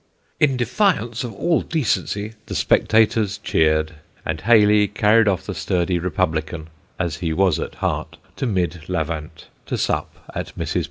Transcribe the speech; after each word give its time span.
"In 0.39 0.57
defiance 0.57 1.23
of 1.23 1.31
all 1.35 1.61
decency," 1.61 2.33
the 2.47 2.55
spectators 2.55 3.37
cheered, 3.37 3.97
and 4.25 4.41
Hayley 4.41 4.87
carried 4.87 5.27
off 5.27 5.45
the 5.45 5.53
sturdy 5.53 5.99
Republican 5.99 6.69
(as 6.97 7.17
he 7.17 7.31
was 7.33 7.59
at 7.59 7.75
heart) 7.75 8.17
to 8.37 8.47
Mid 8.47 8.89
Lavant, 8.89 9.45
to 9.67 9.77
sup 9.77 10.15
at 10.33 10.57
Mrs. 10.57 10.73
Poole's. 10.73 10.77